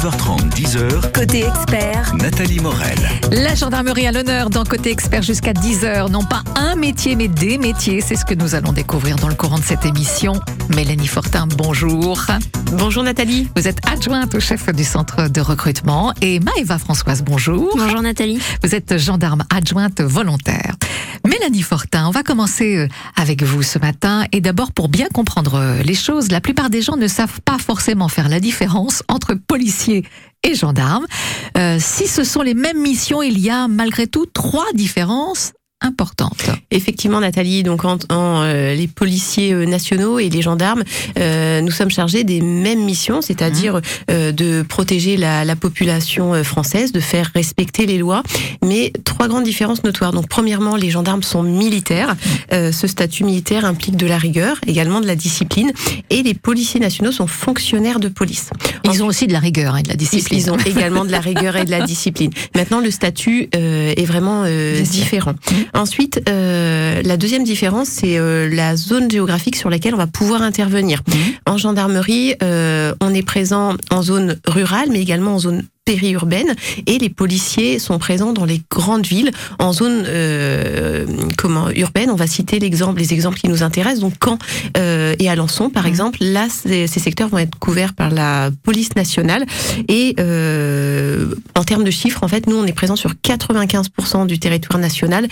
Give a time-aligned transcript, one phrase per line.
[0.00, 1.12] 9h30, 10h.
[1.12, 2.96] Côté expert, Nathalie Morel.
[3.32, 6.10] La gendarmerie à l'honneur dans Côté Expert jusqu'à 10h.
[6.10, 8.00] Non pas un métier, mais des métiers.
[8.00, 10.40] C'est ce que nous allons découvrir dans le courant de cette émission.
[10.74, 12.18] Mélanie Fortin, bonjour.
[12.72, 13.48] Bonjour Nathalie.
[13.56, 16.14] Vous êtes adjointe au chef du centre de recrutement.
[16.22, 17.76] Et Maëva Françoise, bonjour.
[17.76, 18.40] Bonjour Nathalie.
[18.62, 20.76] Vous êtes gendarme adjointe volontaire.
[21.26, 24.24] Mélanie Fortin, on va commencer euh, avec vous ce matin.
[24.32, 27.58] Et d'abord, pour bien comprendre euh, les choses, la plupart des gens ne savent pas
[27.58, 31.06] forcément faire la différence entre policiers et gendarmes.
[31.56, 36.50] Euh, si ce sont les mêmes missions, il y a malgré tout trois différences importantes.
[36.70, 40.82] Effectivement Nathalie, donc en, en, euh, les policiers euh, nationaux et les gendarmes,
[41.18, 43.80] euh, nous sommes chargés des mêmes missions, c'est-à-dire
[44.10, 48.22] euh, de protéger la, la population euh, française, de faire respecter les lois,
[48.64, 50.12] mais trois grandes différences notoires.
[50.12, 52.16] Donc premièrement, les gendarmes sont militaires,
[52.52, 55.72] Euh, ce statut militaire implique de la rigueur, également de la discipline,
[56.10, 58.50] et les policiers nationaux sont fonctionnaires de police.
[58.84, 60.38] Ils ont aussi de la rigueur et de la discipline.
[60.38, 62.30] Ils ont également de la rigueur et de la discipline.
[62.56, 65.34] Maintenant, le statut euh, est vraiment euh, différent.
[65.74, 70.42] Ensuite, euh, la deuxième différence, c'est euh, la zone géographique sur laquelle on va pouvoir
[70.42, 71.02] intervenir.
[71.06, 71.14] Mhm.
[71.46, 76.54] En gendarmerie, euh, on est présent en zone rurale, mais également en zone périurbaine
[76.86, 81.04] et les policiers sont présents dans les grandes villes en zone euh,
[81.36, 84.38] comment urbaine on va citer l'exemple les exemples qui nous intéressent donc Caen
[84.76, 85.88] euh, et Alençon par Mhm.
[85.88, 89.44] exemple là ces, ces secteurs vont être couverts par la police nationale
[89.88, 94.38] et euh, en termes de chiffres en fait nous on est présent sur 95% du
[94.38, 95.26] territoire national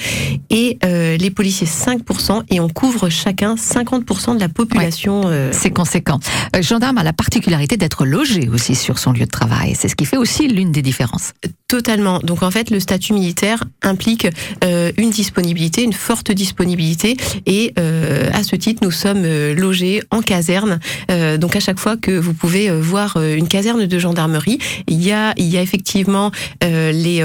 [0.50, 5.22] et les policiers 5% et on couvre chacun 50% de la population
[5.53, 6.19] C'est conséquent.
[6.61, 9.75] Gendarme a la particularité d'être logé aussi sur son lieu de travail.
[9.78, 11.33] C'est ce qui fait aussi l'une des différences.
[11.69, 12.19] Totalement.
[12.21, 14.27] Donc en fait, le statut militaire implique
[14.65, 20.03] euh, une disponibilité, une forte disponibilité, et euh, à ce titre, nous sommes euh, logés
[20.11, 20.81] en caserne.
[21.11, 25.13] Euh, donc à chaque fois que vous pouvez voir une caserne de gendarmerie, il y
[25.13, 26.31] a, il y a effectivement
[26.62, 27.23] les,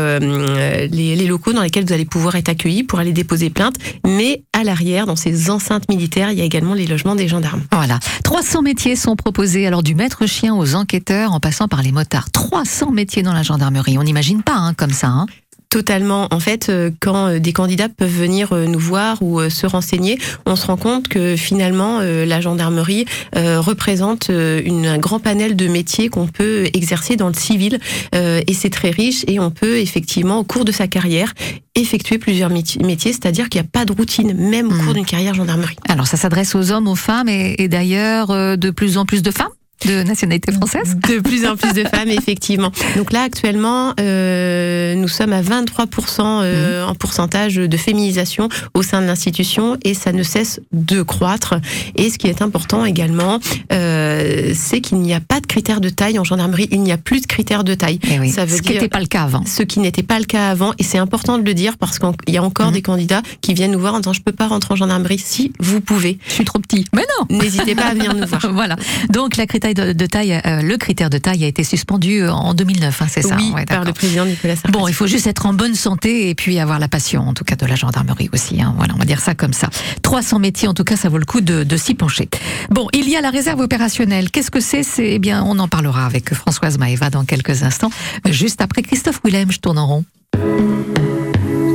[0.92, 4.44] les les locaux dans lesquels vous allez pouvoir être accueillis pour aller déposer plainte, mais
[4.54, 7.62] à l'arrière, dans ces enceintes militaires, il y a également les logements des gendarmes.
[7.72, 8.00] Voilà.
[8.24, 12.32] 300 métiers sont proposés, alors du maître chien aux enquêteurs en passant par les motards.
[12.32, 13.98] 300 métiers dans la gendarmerie.
[13.98, 15.08] On n'imagine pas hein, comme ça.
[15.08, 15.28] Hein.
[15.70, 16.28] Totalement.
[16.30, 20.20] En fait, euh, quand euh, des candidats peuvent venir euh, nous voir ou se renseigner,
[20.46, 26.10] on se rend compte que finalement, la gendarmerie représente une, un grand panel de métiers
[26.10, 27.80] qu'on peut exercer dans le civil.
[28.14, 31.34] Et c'est très riche et on peut effectivement, au cours de sa carrière,
[31.76, 34.84] effectuer plusieurs métiers, c'est-à-dire qu'il n'y a pas de routine, même au Mhm.
[34.86, 35.76] cours d'une carrière gendarmerie.
[35.90, 39.32] Alors ça s'adresse aux hommes, aux femmes et, et d'ailleurs de plus en plus de
[39.32, 39.48] femmes
[39.86, 40.98] de nationalité française.
[41.08, 42.72] De plus en plus de femmes, effectivement.
[42.96, 49.02] Donc là, actuellement, euh, nous sommes à 23% euh, en pourcentage de féminisation au sein
[49.02, 51.56] de l'institution et ça ne cesse de croître.
[51.96, 53.40] Et ce qui est important également,
[53.72, 56.68] euh, c'est qu'il n'y a pas de critères de taille en gendarmerie.
[56.72, 58.00] Il n'y a plus de critères de taille.
[58.10, 59.44] Eh oui, Ça veut ce qui n'était pas le cas avant.
[59.46, 62.34] Ce qui n'était pas le cas avant, et c'est important de le dire parce qu'il
[62.34, 62.74] y a encore Mhm.
[62.74, 65.20] des candidats qui viennent nous voir en disant je peux pas rentrer en gendarmerie.
[65.20, 66.86] Si vous pouvez, Je suis trop petit.
[66.94, 68.42] Mais non n'hésitez pas à venir nous voir.
[68.54, 68.76] voilà.
[69.10, 72.54] Donc la critère de, de taille, euh, le critère de taille a été suspendu en
[72.54, 74.72] 2009, hein, c'est ça oui, Ouais, par le président Nicolas Sarkozy.
[74.72, 77.44] Bon, il faut juste être en bonne santé et puis avoir la passion, en tout
[77.44, 78.62] cas de la gendarmerie aussi.
[78.62, 78.74] Hein.
[78.78, 79.70] Voilà, on va dire ça comme ça.
[80.02, 82.30] 300 métiers, en tout cas, ça vaut le coup de, de s'y pencher.
[82.70, 84.32] Bon, il y a la réserve opérationnelle.
[84.32, 84.84] Qu'est-ce que c'est?
[84.84, 87.92] C'est eh bien, on en parlera avec Françoise Maëva dans quelques instants,
[88.30, 89.52] juste après Christophe Willem.
[89.52, 90.06] Je tourne en rond.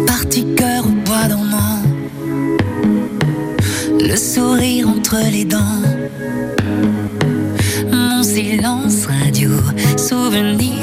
[0.07, 1.83] Parti cœur au bois dormant,
[4.01, 5.83] le sourire entre les dents,
[8.49, 9.51] silence radio,
[9.99, 10.78] souvenir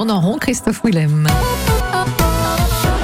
[0.00, 1.26] tourne en rond, Christophe Willem.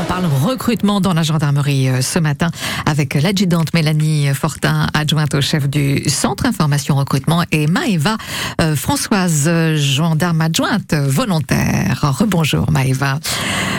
[0.00, 2.50] On parle recrutement dans la gendarmerie euh, ce matin
[2.86, 8.16] avec l'adjudante Mélanie Fortin, adjointe au chef du centre information recrutement, et Maëva
[8.62, 12.00] euh, Françoise, euh, gendarme adjointe volontaire.
[12.18, 13.20] Rebonjour Maëva.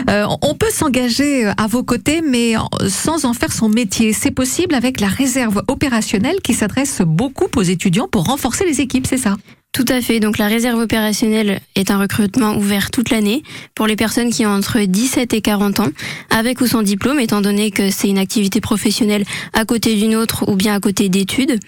[0.07, 2.53] On peut s'engager à vos côtés, mais
[2.87, 4.13] sans en faire son métier.
[4.13, 9.07] C'est possible avec la réserve opérationnelle qui s'adresse beaucoup aux étudiants pour renforcer les équipes,
[9.07, 9.37] c'est ça?
[9.77, 10.19] Tout à fait.
[10.19, 13.43] Donc la réserve opérationnelle est un recrutement ouvert toute l'année
[13.75, 15.89] pour les personnes qui ont entre 17 et 40 ans,
[16.31, 20.49] avec ou sans diplôme, étant donné que c'est une activité professionnelle à côté d'une autre
[20.49, 21.59] ou bien à côté d'études.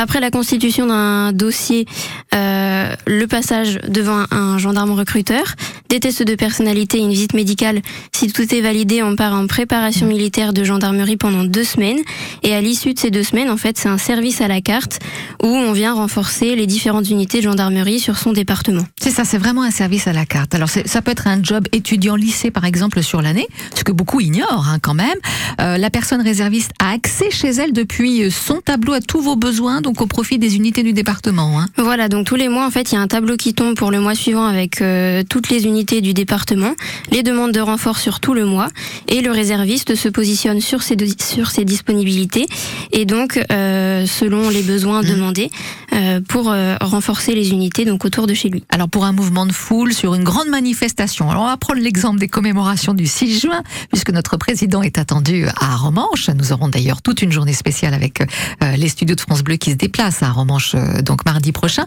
[0.00, 1.84] Après la constitution d'un dossier,
[2.32, 5.56] euh, le passage devant un gendarme recruteur,
[5.88, 7.82] des tests de personnalité et une visite médicale,
[8.14, 11.98] si tout est validé, on part en préparation militaire de gendarmerie pendant deux semaines.
[12.44, 15.00] Et à l'issue de ces deux semaines, en fait, c'est un service à la carte
[15.42, 18.84] où on vient renforcer les différentes unités de gendarmerie sur son département.
[19.02, 20.54] C'est ça, c'est vraiment un service à la carte.
[20.54, 24.68] Alors ça peut être un job étudiant-lycée par exemple sur l'année, ce que beaucoup ignorent
[24.68, 25.18] hein, quand même.
[25.60, 29.80] Euh, la personne réserviste a accès chez elle depuis son tableau à tous vos besoins,
[29.88, 31.58] donc au profit des unités du département.
[31.58, 31.66] Hein.
[31.78, 33.90] Voilà, donc tous les mois, en fait, il y a un tableau qui tombe pour
[33.90, 36.74] le mois suivant avec euh, toutes les unités du département,
[37.10, 38.68] les demandes de renfort sur tout le mois,
[39.06, 42.44] et le réserviste se positionne sur ses, sur ses disponibilités,
[42.92, 45.50] et donc, euh, selon les besoins demandés,
[45.94, 48.64] euh, pour renforcer les unités donc autour de chez lui.
[48.68, 52.18] Alors pour un mouvement de foule sur une grande manifestation, alors on va prendre l'exemple
[52.18, 56.28] des commémorations du 6 juin, puisque notre président est attendu à Romanche.
[56.28, 58.22] Nous aurons d'ailleurs toute une journée spéciale avec
[58.60, 61.86] les studios de France Bleu qui se déplacent à Romanche euh, donc mardi prochain.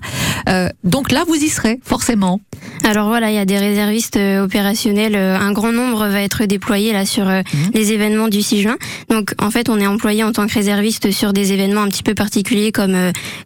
[0.49, 2.41] Euh, donc là, vous y serez forcément.
[2.83, 6.93] Alors voilà, il y a des réservistes euh, opérationnels, un grand nombre va être déployé
[6.93, 7.43] là sur Mhm.
[7.73, 8.77] les événements du 6 juin.
[9.09, 12.03] Donc en fait, on est employé en tant que réserviste sur des événements un petit
[12.03, 12.97] peu particuliers comme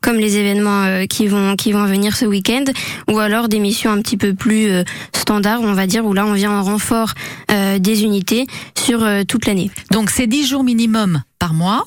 [0.01, 2.63] comme les événements qui vont qui vont venir ce week-end
[3.09, 4.69] ou alors des missions un petit peu plus
[5.13, 7.13] standards, on va dire où là on vient en renfort
[7.79, 8.45] des unités
[8.77, 9.71] sur toute l'année.
[9.91, 11.83] Donc c'est 10 jours minimum par mois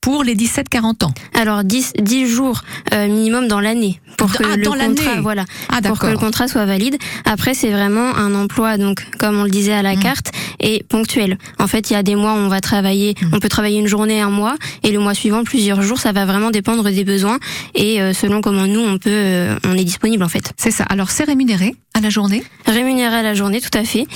[0.00, 1.12] pour les 17-40 ans.
[1.34, 2.60] Alors 10 10 jours
[2.92, 6.16] euh, minimum dans l'année pour que Ah, le dans contrat voilà Ah pour que le
[6.18, 6.96] contrat soit valide.
[7.24, 10.00] Après, c'est vraiment un emploi, donc comme on le disait à la Mm.
[10.00, 10.30] carte,
[10.60, 11.38] et ponctuel.
[11.58, 13.26] En fait, il y a des mois où on va travailler, Mm.
[13.32, 15.98] on peut travailler une journée, un mois, et le mois suivant plusieurs jours.
[15.98, 17.38] Ça va vraiment dépendre des besoins
[17.74, 20.52] et euh, selon comment nous on peut, euh, on est disponible en fait.
[20.56, 20.84] C'est ça.
[20.84, 22.42] Alors c'est rémunéré à la journée?
[22.66, 24.06] Rémunéré à la journée, tout à fait.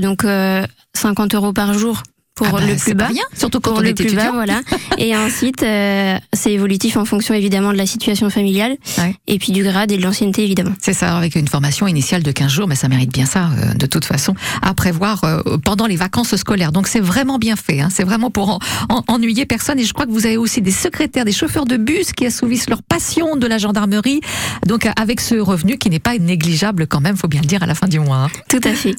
[0.00, 0.64] Donc euh,
[0.94, 2.02] 50 euros par jour
[2.36, 3.06] pour Ah bah, le plus bas.
[3.06, 4.26] rien, surtout quand Pour on le est plus étudiant.
[4.26, 4.60] bas, voilà.
[4.98, 9.14] Et ensuite, euh, c'est évolutif en fonction évidemment de la situation familiale Ouais.
[9.26, 10.72] et puis du grade et de l'ancienneté évidemment.
[10.80, 13.74] C'est ça, avec une formation initiale de 15 jours, mais ça mérite bien ça, euh,
[13.74, 16.72] de toute façon, à prévoir euh, pendant les vacances scolaires.
[16.72, 17.88] Donc c'est vraiment bien fait, hein.
[17.90, 18.58] c'est vraiment pour en-
[18.90, 19.78] en- ennuyer personne.
[19.80, 22.68] Et je crois que vous avez aussi des secrétaires, des chauffeurs de bus qui assouvissent
[22.68, 24.20] leur passion de la gendarmerie.
[24.66, 27.62] Donc euh, avec ce revenu qui n'est pas négligeable quand même, faut bien le dire,
[27.62, 28.16] à la fin du mois.
[28.24, 28.28] hein.
[28.50, 28.94] Tout à fait.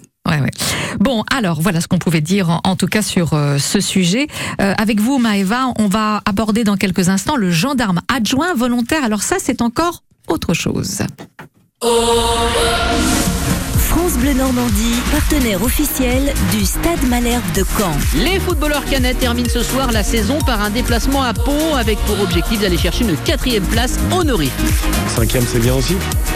[0.99, 4.27] Bon, alors voilà ce qu'on pouvait dire en, tout cas sur euh, ce sujet.
[4.61, 9.03] Euh, avec vous, Maëva, on va aborder dans quelques instants le gendarme adjoint volontaire.
[9.03, 11.01] Alors ça, c'est encore autre chose.
[13.97, 17.97] France Bleu Normandie, partenaire officiel du Stade Malherbe de Caen.
[18.15, 22.21] Les footballeurs canettes terminent ce soir la saison par un déplacement à Pau avec pour
[22.21, 24.53] objectif d'aller chercher une quatrième place honorifique.
[25.15, 25.95] Cinquième, c'est bien aussi.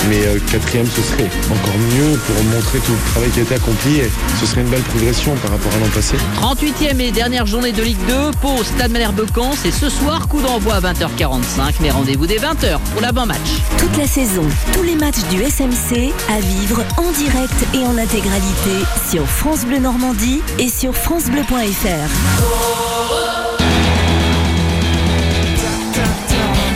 [0.10, 3.53] Mais euh, quatrième, ce serait encore mieux pour montrer tout le travail qui a été
[3.53, 3.98] accompli.
[3.98, 6.15] Et ce serait une belle progression par rapport à l'an passé.
[6.41, 10.41] 38e et dernière journée de Ligue 2, Pau, Stade Malherbe Caen, c'est ce soir, coup
[10.41, 13.38] d'envoi à 20h45, mais rendez-vous dès 20h pour l'avant-match.
[13.77, 18.86] Toute la saison, tous les matchs du SMC à vivre en direct et en intégralité
[19.10, 21.51] sur France Bleu Normandie et sur francebleu.fr.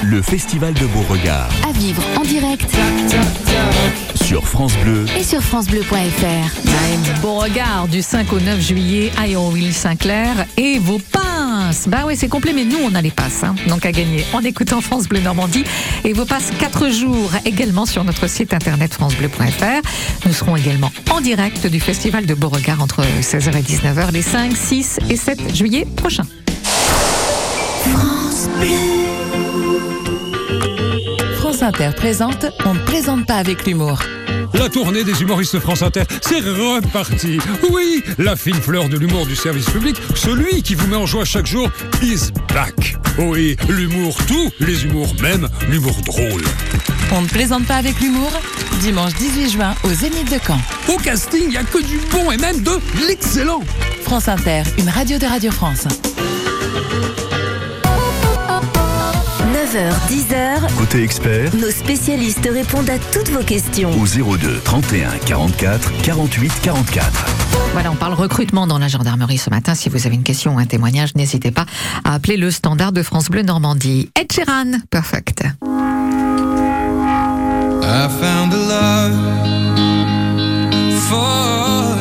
[0.03, 2.70] Le Festival de Beauregard À vivre en direct
[4.24, 5.05] sur France Bleu.
[5.17, 7.22] et sur FranceBleu.fr.
[7.22, 11.22] Bon regard du 5 au 9 juillet à Hérouville-Saint-Clair et vos pains
[11.65, 11.88] mince.
[11.88, 13.43] Bah oui, c'est complet, mais nous, on a les passes.
[13.43, 13.55] hein.
[13.67, 15.63] Donc à gagner en écoutant France Bleu Normandie.
[16.03, 20.25] Et vos passes 4 jours également sur notre site internet francebleu.fr.
[20.25, 24.55] Nous serons également en direct du Festival de Beauregard entre 16h et 19h les 5,
[24.55, 26.25] 6 et 7 juillet prochains.
[31.39, 34.00] France Inter présente On ne plaisante pas avec l'humour.
[34.54, 37.40] La tournée des humoristes France Inter, c'est reparti.
[37.72, 41.25] Oui, la fine fleur de l'humour du service public, celui qui vous met en joie
[41.25, 41.70] chaque jour,
[42.02, 42.98] is back.
[43.18, 46.44] Oui, l'humour, tous les humours, même l'humour drôle.
[47.12, 48.32] On ne plaisante pas avec l'humour
[48.82, 50.60] Dimanche 18 juin au Zénith de Caen.
[50.94, 53.62] Au casting, il n'y a que du bon et même de l'excellent.
[54.04, 55.88] France Inter, une radio de Radio France.
[59.54, 60.45] 9h, 10h,
[60.86, 63.89] Côté expert, nos spécialistes répondent à toutes vos questions.
[64.00, 64.06] au
[64.38, 67.25] 02 31 44 48 44.
[67.74, 69.74] Voilà, on parle recrutement dans la gendarmerie ce matin.
[69.74, 71.65] Si vous avez une question ou un témoignage, n'hésitez pas
[72.04, 74.12] à appeler le standard de France Bleu Normandie.
[74.15, 75.42] Ed Sheeran, perfect.
[75.42, 75.54] I
[78.20, 79.15] found a love
[81.10, 81.95] for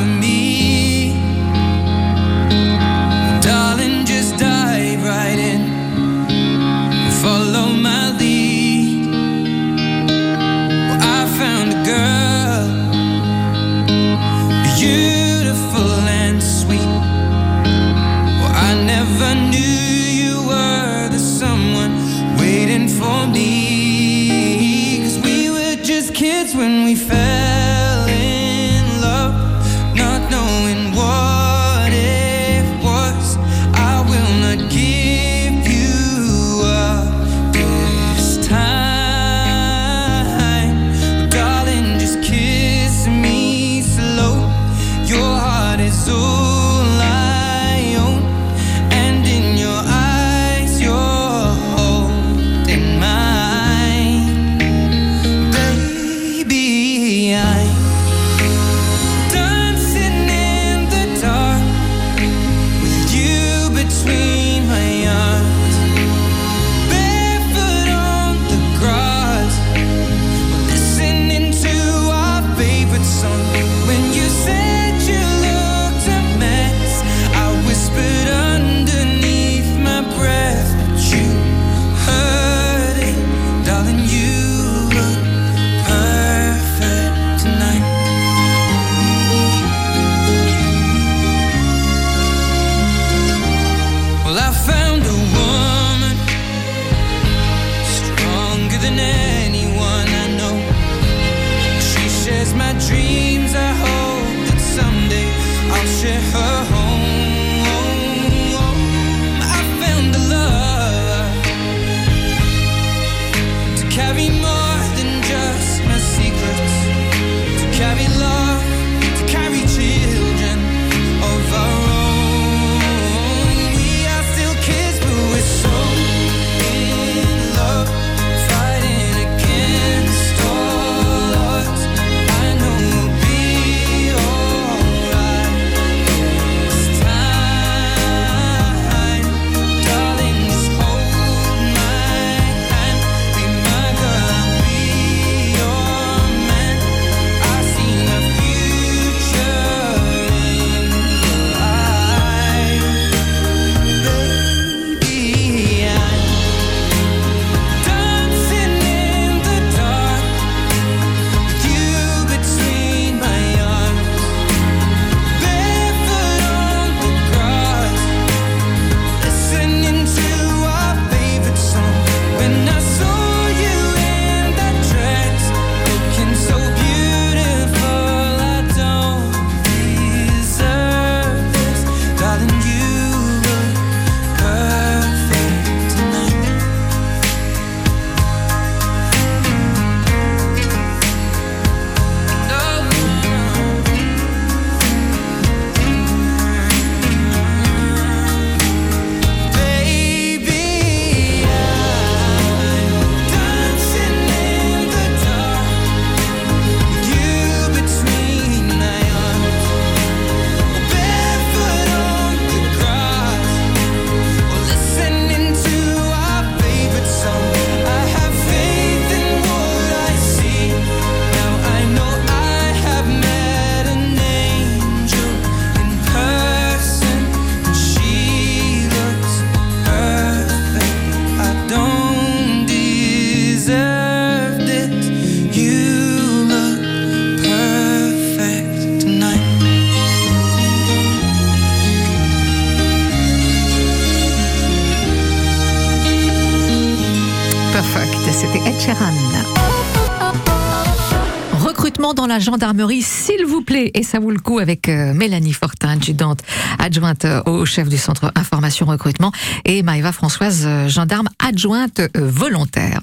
[252.27, 256.41] la gendarmerie, s'il vous plaît, et ça vaut le coup avec euh, Mélanie Fortin, adjudante,
[256.79, 259.33] adjointe euh, au chef du centre information recrutement,
[259.65, 263.01] et Maëva Françoise, euh, gendarme adjointe volontaire.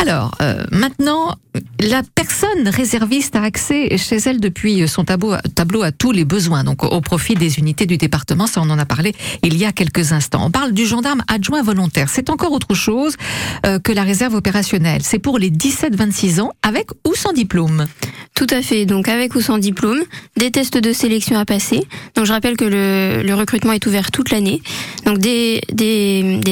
[0.00, 0.32] Alors,
[0.70, 1.34] maintenant,
[1.80, 6.64] la personne réserviste a accès chez elle depuis son tableau, tableau à tous les besoins,
[6.64, 9.72] donc au profit des unités du département, ça on en a parlé il y a
[9.72, 10.44] quelques instants.
[10.44, 13.16] On parle du gendarme adjoint volontaire, c'est encore autre chose
[13.62, 15.02] que la réserve opérationnelle.
[15.02, 17.86] C'est pour les 17-26 ans, avec ou sans diplôme.
[18.50, 18.86] À fait.
[18.86, 20.02] Donc avec ou sans diplôme,
[20.36, 21.82] des tests de sélection à passer.
[22.14, 24.62] Donc je rappelle que le, recrutement est ouvert toute l'année.
[25.04, 25.60] Donc des,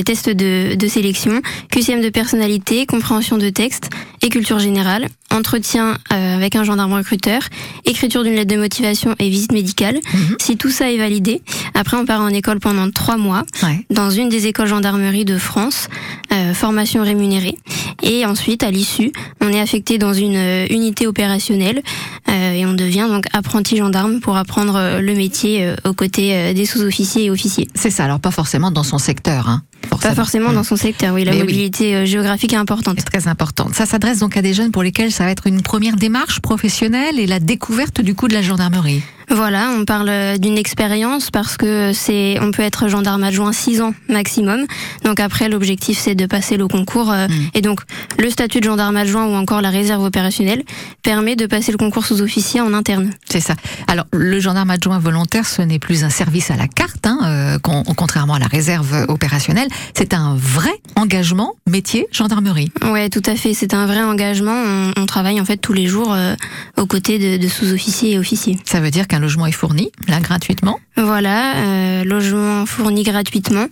[0.05, 3.91] tests de sélection, QCM de personnalité, compréhension de texte
[4.23, 7.43] et culture générale, entretien euh, avec un gendarme recruteur,
[7.85, 9.99] écriture d'une lettre de motivation et visite médicale.
[10.41, 11.43] Si tout ça est validé,
[11.75, 13.85] après on part en école pendant trois mois Ouais.
[13.91, 15.89] dans une des écoles gendarmerie de France,
[16.33, 17.57] euh, formation rémunérée.
[18.03, 21.83] Et ensuite, à l'issue, on est affecté dans une euh, unité opérationnelle
[22.29, 26.35] euh, et on devient donc apprenti gendarme pour apprendre euh, le métier euh, aux côtés
[26.35, 27.69] euh, des sous-officiers et officiers.
[27.75, 29.49] C'est ça, alors pas forcément dans son secteur.
[29.49, 32.99] Hein, Pas forcément dans son secteur, oui, la Mais mobilité euh, géographique est importante.
[32.99, 33.75] est très importante.
[33.75, 37.19] Ça s'adresse donc à des jeunes pour lesquels ça va être une première démarche professionnelle
[37.19, 39.03] et la découverte du coup de la gendarmerie.
[39.31, 43.95] Voilà, on parle d'une expérience parce que c'est, on peut être gendarme adjoint 6 ans
[44.09, 44.67] maximum.
[45.05, 47.11] Donc après, l'objectif c'est de passer le concours.
[47.11, 47.81] euh, Et donc,
[48.19, 50.63] le statut de gendarme adjoint ou encore la réserve opérationnelle
[51.03, 53.11] permet de passer le concours sous-officier en interne.
[53.29, 53.55] C'est ça.
[53.87, 57.59] Alors, le gendarme adjoint volontaire, ce n'est plus un service à la carte, hein, euh,
[57.59, 59.69] con- contrairement à la réserve opérationnelle.
[59.95, 62.71] C'est un vrai engagement métier gendarmerie.
[62.85, 63.55] Ouais, tout à fait.
[63.55, 64.55] C'est un vrai engagement.
[64.55, 66.35] On, on travaille en fait tous les jours euh,
[66.77, 68.59] aux côtés de, de sous-officiers et officiers.
[68.65, 70.81] Ça veut dire qu'un logement est fourni, là, gratuitement.
[70.97, 73.67] Voilà, euh, logement fourni gratuitement,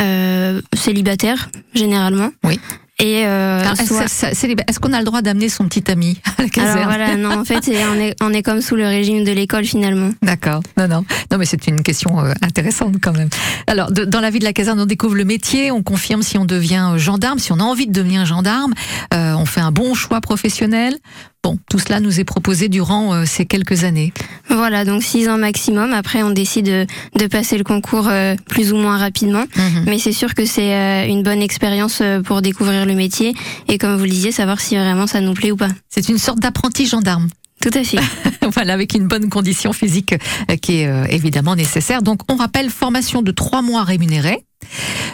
[0.00, 2.30] euh, célibataire généralement.
[2.42, 2.58] Oui.
[3.00, 6.78] Et euh, Est-ce soit- qu'on a le droit d'amener son petit ami à la caserne
[6.78, 9.64] Alors voilà, non, en fait, on est, on est comme sous le régime de l'école
[9.66, 10.10] finalement.
[10.22, 10.62] D'accord.
[10.76, 11.04] Non, non.
[11.30, 13.28] Non, mais c'est une question intéressante quand même.
[13.68, 16.38] Alors, de- dans la vie de la caserne, on découvre le métier, on confirme si
[16.38, 18.72] on devient gendarme, si on a envie de devenir gendarme,
[19.14, 20.96] euh, on fait un bon choix professionnel.
[21.48, 24.12] Bon, tout cela nous est proposé durant euh, ces quelques années.
[24.50, 25.94] Voilà, donc six ans maximum.
[25.94, 29.44] Après, on décide de, passer le concours euh, plus ou moins rapidement.
[29.56, 29.84] Mhm.
[29.86, 33.32] Mais c'est sûr que c'est euh, une bonne expérience pour découvrir le métier
[33.66, 35.70] et comme vous le disiez, savoir si vraiment ça nous plaît ou pas.
[35.88, 37.28] C'est une sorte d'apprenti gendarme.
[37.62, 37.98] Tout à fait.
[38.52, 40.16] voilà, avec une bonne condition physique
[40.60, 42.02] qui est évidemment nécessaire.
[42.02, 44.44] Donc, on rappelle formation de trois mois rémunérée.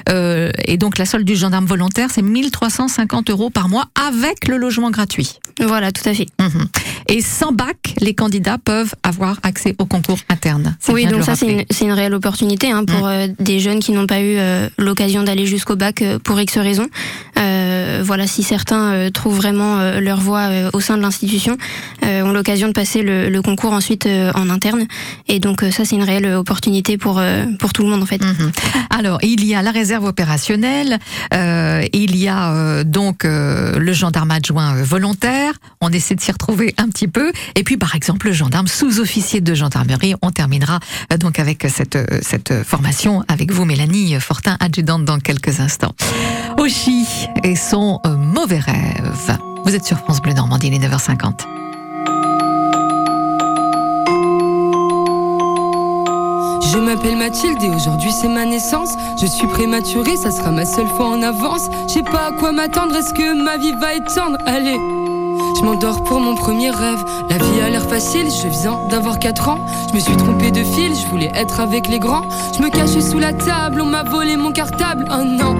[0.08, 4.56] Euh, et donc, la solde du gendarme volontaire, c'est 1350 euros par mois avec le
[4.56, 5.38] logement gratuit.
[5.60, 6.26] Voilà, tout à fait.
[6.40, 6.66] Mhm.
[7.08, 10.76] Et sans bac, les candidats peuvent avoir accès au concours interne.
[10.88, 14.06] Oui, donc ça c'est une, une réelle opportunité hein, pour euh, des jeunes qui n'ont
[14.06, 16.88] pas eu euh, l'occasion d'aller jusqu'au bac pour X raisons.
[17.38, 17.63] Euh,
[18.02, 21.56] voilà, si certains euh, trouvent vraiment euh, leur voie euh, au sein de l'institution,
[22.04, 24.86] euh, ont l'occasion de passer le, concours ensuite euh, en interne.
[25.28, 28.06] Et donc euh, ça c'est une réelle opportunité pour euh, pour tout le monde en
[28.06, 28.22] fait.
[28.22, 28.52] Mhm.
[28.90, 30.98] Alors, il y a la réserve opérationnelle,
[31.34, 36.20] euh, il y a euh, donc euh, le gendarme adjoint euh, volontaire, on essaie de
[36.20, 40.30] s'y retrouver un petit peu, et puis par exemple le gendarme sous-officier de gendarmerie, on
[40.30, 40.78] terminera
[41.12, 45.94] euh, donc avec cette, euh, cette formation avec vous Mélanie Fortin, adjudante dans quelques instants.
[46.58, 47.04] Oshi
[47.56, 49.38] son euh, mauvais rêve.
[49.64, 51.46] Vous êtes sur France Bleu Normandie, il est 9h50.
[56.72, 58.90] Je m'appelle Mathilde et aujourd'hui c'est ma naissance.
[59.20, 61.68] Je suis prématurée, ça sera ma seule fois en avance.
[61.86, 65.64] Je sais pas à quoi m'attendre, est-ce que ma vie va être tendre Allez, je
[65.64, 67.04] m'endors pour mon premier rêve.
[67.30, 69.64] La vie a l'air facile, je viens d'avoir 4 ans.
[69.88, 72.28] Je me suis trompée de fil, je voulais être avec les grands.
[72.56, 75.04] Je me cachais sous la table, on m'a volé mon cartable.
[75.10, 75.54] Oh non,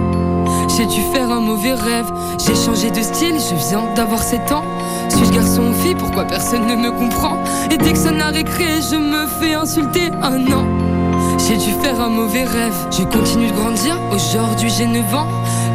[0.76, 2.10] j'ai dû faire un mauvais rêve.
[2.38, 4.64] J'ai changé de style, je viens d'avoir 7 ans.
[5.08, 7.38] Suis-je garçon ou fille Pourquoi personne ne me comprend?
[7.70, 10.10] Et dès que sonne la récré, je me fais insulter.
[10.22, 10.66] Oh non.
[11.38, 12.74] J'ai dû faire un mauvais rêve.
[12.90, 13.98] Je continue de grandir.
[14.12, 15.26] Aujourd'hui, j'ai 9 ans.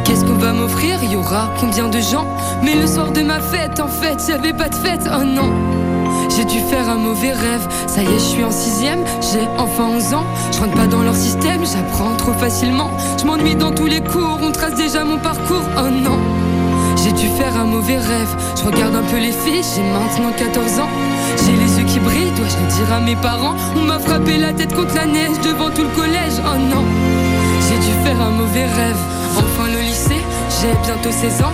[0.04, 1.02] Qu'est-ce qu'on va m'offrir?
[1.02, 2.26] Y aura combien de gens?
[2.62, 5.08] Mais le soir de ma fête, en fait, j'avais pas de fête.
[5.12, 5.69] Oh non.
[6.40, 7.68] J'ai dû faire un mauvais rêve.
[7.86, 9.00] Ça y est, je suis en sixième.
[9.20, 10.24] J'ai enfin 11 ans.
[10.52, 11.66] Je rentre pas dans leur système.
[11.66, 12.90] J'apprends trop facilement.
[13.20, 14.38] Je m'ennuie dans tous les cours.
[14.42, 15.64] On trace déjà mon parcours.
[15.76, 16.16] Oh non.
[16.96, 18.34] J'ai dû faire un mauvais rêve.
[18.56, 20.88] Je regarde un peu les filles, j'ai maintenant 14 ans.
[21.44, 23.54] J'ai les yeux qui brillent, dois-je le dire à mes parents?
[23.76, 26.40] On m'a frappé la tête contre la neige devant tout le collège.
[26.40, 26.84] Oh non,
[27.68, 28.96] j'ai dû faire un mauvais rêve.
[29.36, 29.79] Enfin le
[30.60, 31.52] j'ai bientôt 16 ans.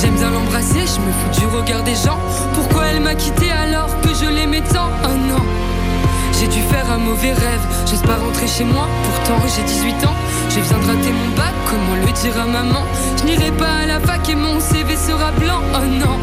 [0.00, 2.18] J'aime bien l'embrasser, je me fous du regard des gens.
[2.54, 4.90] Pourquoi elle m'a quitté alors que je l'aimais tant?
[5.04, 5.42] Oh non,
[6.38, 7.60] j'ai dû faire un mauvais mauvais rêve.
[7.86, 10.16] J'ose pas rentrer chez moi, pourtant j'ai 18 ans.
[10.50, 12.84] Je viens de rater mon bac, comment le dire à maman?
[13.18, 16.18] Je n'irai pas à la fac et mon CV sera blanc, oh non.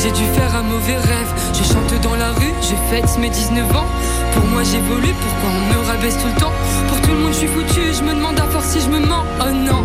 [0.00, 1.32] J'ai dû faire un mauvais rêve.
[1.52, 3.86] Je chante dans la rue, je fête mes 19 ans.
[4.34, 6.52] Pour moi j'évolue, pourquoi on me rabaisse tout le temps?
[6.88, 9.00] Pour tout le monde je suis foutu, je me demande à force si je me
[9.00, 9.84] mens, oh non.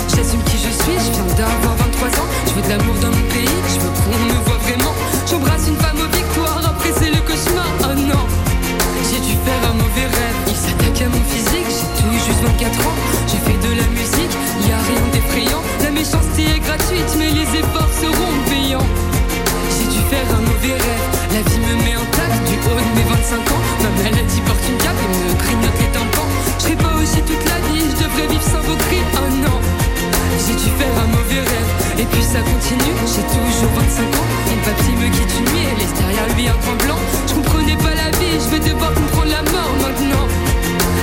[0.21, 2.27] J'assume qui je suis, je viens d'avoir 23 ans.
[2.45, 4.93] Je veux de l'amour dans mon pays, je veux qu'on me voit vraiment.
[5.27, 8.40] J'embrasse une femme aux victoires, après le cauchemar, oh non.
[32.31, 34.29] Ça continue, j'ai toujours 25 ans.
[34.47, 36.99] Mon papy me quitte une elle laisse derrière lui un point blanc.
[37.27, 40.25] Je comprenais pas la vie, je vais devoir comprendre la mort maintenant.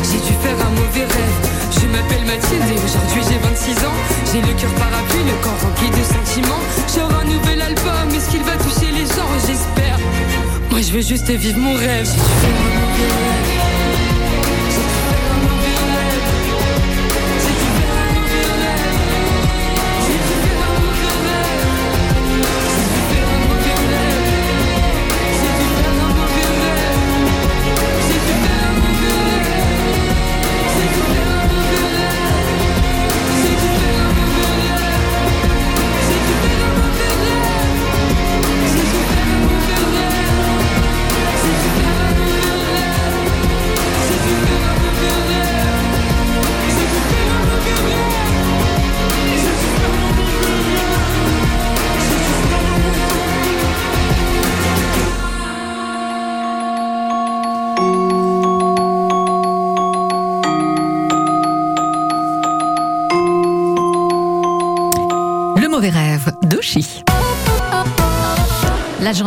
[0.08, 1.38] J'ai dû faire un mauvais rêve.
[1.76, 3.98] Je m'appelle Mathilde et aujourd'hui j'ai 26 ans.
[4.32, 6.64] J'ai le cœur parapluie, le corps rempli de sentiments.
[6.88, 9.28] J'aurai un nouvel album, est-ce qu'il va toucher les gens?
[9.44, 9.98] J'espère.
[10.70, 12.08] Moi je veux juste vivre mon rêve.
[12.08, 13.67] J'ai dû faire un mauvais rêve.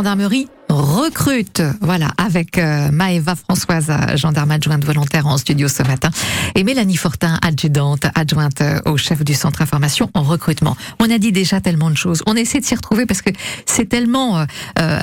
[0.01, 6.09] Gendarmerie recrute, voilà, avec euh, Maëva Françoise, gendarme adjointe volontaire en studio ce matin,
[6.55, 10.75] et Mélanie Fortin, adjudante, adjointe euh, au chef du centre information en recrutement.
[10.99, 12.23] On a dit déjà tellement de choses.
[12.25, 13.29] On essaie de s'y retrouver parce que
[13.67, 14.43] c'est tellement
[14.79, 14.99] euh,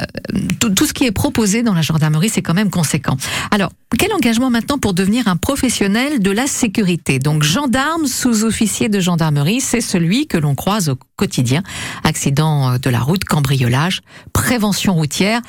[0.59, 3.17] tout, tout ce qui est proposé dans la gendarmerie, c'est quand même conséquent.
[3.53, 7.21] Alors, quel engagement maintenant pour devenir un professionnel de la sécurité?
[7.21, 11.63] Donc, gendarme sous-officier de gendarmerie, c'est celui que l'on croise au quotidien.
[12.05, 14.01] Accident euh, de la route, cambriolage,
[14.33, 15.43] prévention routière,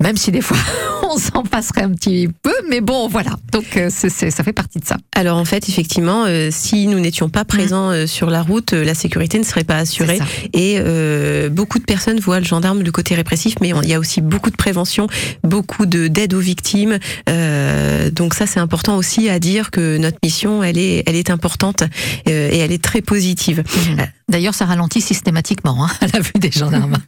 [0.00, 0.56] même si des fois
[1.08, 3.36] on s'en passerait un petit peu, mais bon, voilà.
[3.52, 4.96] Donc, euh, ça fait partie de ça.
[5.14, 8.84] Alors en fait, effectivement, euh, si nous n'étions pas présents euh, sur la route, euh,
[8.84, 10.18] la sécurité ne serait pas assurée.
[10.52, 13.98] Et euh, beaucoup de personnes voient le gendarme du côté répressif, mais il y a
[13.98, 15.06] aussi beaucoup de prévention,
[15.44, 16.98] beaucoup de d'aide aux victimes.
[17.28, 21.30] Euh, donc ça, c'est important aussi à dire que notre mission, elle est, elle est
[21.30, 21.82] importante
[22.28, 23.62] euh, et elle est très positive.
[23.98, 26.96] Euh, D'ailleurs, ça ralentit systématiquement hein, à la vue des gendarmes.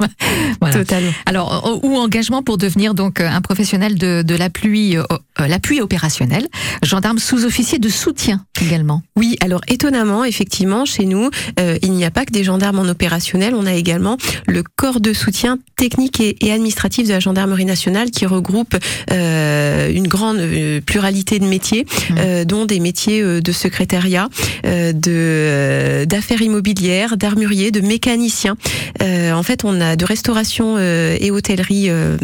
[0.60, 0.76] Voilà.
[0.76, 1.10] Totalement.
[1.26, 5.02] Alors, ou engagement pour devenir donc euh, un professionnel de, de l'appui, euh,
[5.40, 6.48] euh, l'appui opérationnel,
[6.82, 9.02] gendarme sous-officier de soutien également.
[9.16, 12.88] Oui, alors étonnamment, effectivement, chez nous, euh, il n'y a pas que des gendarmes en
[12.88, 17.64] opérationnel, on a également le corps de soutien technique et, et administratif de la gendarmerie
[17.64, 18.76] nationale qui regroupe
[19.10, 21.86] euh, une grande euh, pluralité de métiers,
[22.18, 24.28] euh, dont des métiers euh, de secrétariat,
[24.66, 28.56] euh, de euh, d'affaires immobilières, d'armurier, de mécanicien.
[29.02, 32.16] Euh, en fait, on a de restauration euh, et hôtellerie euh,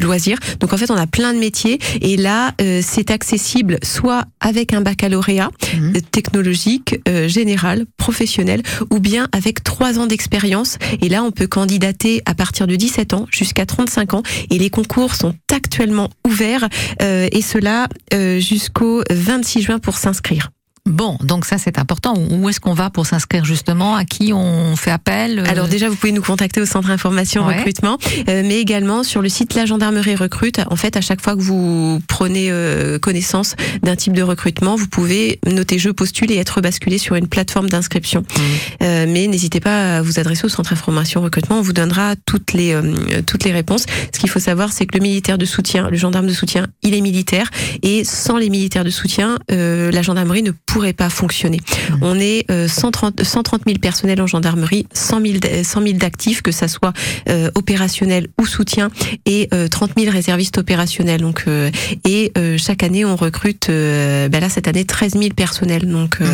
[0.00, 0.38] loisirs.
[0.60, 4.72] Donc en fait, on a plein de métiers et là, euh, c'est accessible soit avec
[4.72, 10.78] un baccalauréat euh, technologique, euh, général, professionnel, ou bien avec trois ans d'expérience.
[11.00, 14.22] Et là, on peut candidater à partir de 17 ans jusqu'à 35 ans.
[14.50, 16.68] Et les concours sont actuellement ouverts
[17.02, 20.50] euh, et cela euh, jusqu'au 26 juin pour s'inscrire.
[20.88, 22.14] Bon, donc ça c'est important.
[22.30, 23.94] Où est-ce qu'on va pour s'inscrire justement?
[23.94, 25.40] À qui on fait appel?
[25.40, 27.58] Euh, Alors déjà, vous pouvez nous contacter au centre information Ouais.
[27.58, 27.98] recrutement,
[28.28, 30.60] euh, mais également sur le site La Gendarmerie Recrute.
[30.70, 34.88] En fait, à chaque fois que vous prenez euh, connaissance d'un type de recrutement, vous
[34.88, 38.24] pouvez noter je postule et être basculé sur une plateforme d'inscription.
[38.82, 41.58] Euh, mais n'hésitez pas à vous adresser au centre information recrutement.
[41.58, 42.74] On vous donnera toutes les
[43.26, 43.84] toutes les réponses.
[44.14, 46.94] Ce qu'il faut savoir, c'est que le militaire de soutien, le gendarme de soutien, il
[46.94, 47.50] est militaire
[47.82, 51.58] et sans les militaires de soutien, la gendarmerie ne pourrait pourrait pas fonctionner.
[52.02, 56.40] On est euh, 130, 130 000 personnels en gendarmerie, 100 000, d- 100 000 d'actifs,
[56.40, 56.92] que ça soit
[57.28, 58.88] euh, opérationnel ou soutien,
[59.26, 61.20] et euh, 30 000 réservistes opérationnels.
[61.20, 61.72] Donc, euh,
[62.06, 66.18] et euh, chaque année, on recrute, euh, ben là cette année, 13 000 personnels, donc
[66.20, 66.26] euh,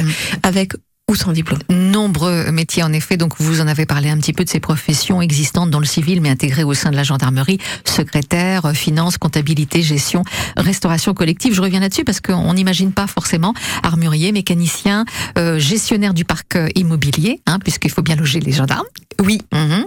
[0.43, 0.73] avec
[1.11, 1.61] ou sans diplôme.
[1.69, 3.17] Nombreux métiers, en effet.
[3.17, 6.21] Donc, vous en avez parlé un petit peu de ces professions existantes dans le civil,
[6.23, 7.59] mais intégrées au sein de la gendarmerie.
[7.85, 10.23] Secrétaire, finance, comptabilité, gestion,
[10.57, 11.55] restauration collective.
[11.55, 15.05] Je reviens là-dessus parce qu'on n'imagine pas forcément armurier, mécanicien,
[15.37, 18.87] euh, gestionnaire du parc euh, immobilier, hein, puisqu'il faut bien loger les gendarmes.
[19.23, 19.41] Oui.
[19.53, 19.87] Mhm.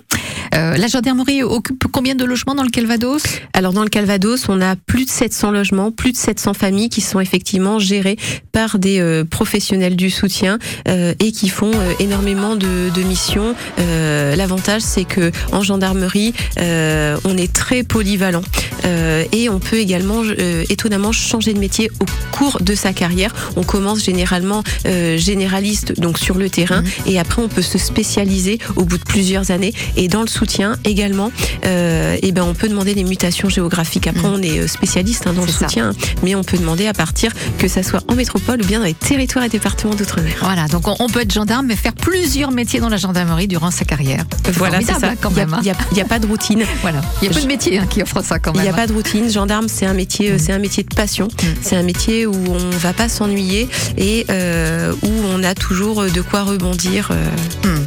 [0.56, 3.24] Euh, la gendarmerie occupe combien de logements dans le Calvados?
[3.54, 7.02] Alors dans le Calvados, on a plus de 700 logements, plus de 700 familles qui
[7.02, 8.18] sont effectivement gérées
[8.52, 13.56] par des euh, professionnels du soutien euh, et qui font euh, énormément de, de missions.
[13.80, 18.42] Euh, L'avantage, c'est que en gendarmerie, euh, on est très polyvalent
[18.86, 23.34] euh, et on peut également euh, étonnamment changer de métier au cours de sa carrière.
[23.56, 28.60] On commence généralement euh, généraliste donc sur le terrain et après on peut se spécialiser
[28.76, 31.32] au bout de plusieurs années et dans le soutien également
[31.66, 35.34] euh, et ben on peut demander des mutations géographiques après on est euh, spécialiste hein,
[35.34, 35.68] dans le ça.
[35.68, 35.92] soutien
[36.24, 38.94] mais on peut demander à partir que ça soit en métropole ou bien dans les
[38.94, 42.80] territoires et départements d'outre-mer Voilà, donc on, on peut être gendarme, mais faire plusieurs métiers
[42.80, 44.26] dans la gendarmerie durant sa carrière.
[44.54, 45.54] voilà c'est formidable, ça hein, quand il y a- même.
[45.54, 45.60] hein.
[45.62, 47.86] il y a, il pas de routine Voilà, il y a peu de métiers hein,
[47.90, 48.64] qui offrent ça quand Il même.
[48.66, 49.30] n'y a pas de routine.
[49.32, 51.28] Gendarme, c'est un métier, euh, c'est un métier de passion.
[51.62, 56.22] C'est un métier où on va pas s'ennuyer et euh, où on a toujours de
[56.22, 57.10] quoi rebondir.
[57.12, 57.68] euh.
[57.68, 57.84] Hmm.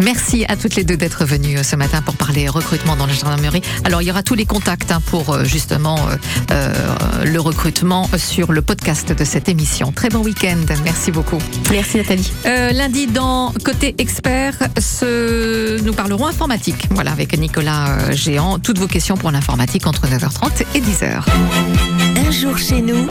[0.00, 3.12] Merci à toutes les deux d'être venues euh, ce matin pour parler recrutement dans la
[3.12, 3.62] gendarmerie.
[3.84, 6.16] Alors, il y aura tous les contacts hein, pour euh, justement euh,
[6.52, 9.92] euh, le recrutement sur le podcast de cette émission.
[9.92, 10.58] Très bon week-end.
[10.84, 11.38] Merci beaucoup.
[11.70, 12.30] Merci Nathalie.
[12.46, 15.80] Euh, lundi, dans Côté Expert, ce...
[15.82, 16.86] nous parlerons informatique.
[16.90, 18.58] Voilà, avec Nicolas Géant.
[18.58, 21.22] Toutes vos questions pour l'informatique entre 9h30 et 10h.
[22.26, 23.06] Un jour chez nous,